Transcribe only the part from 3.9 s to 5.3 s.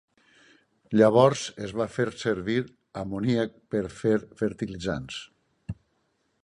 fer fertilitzants.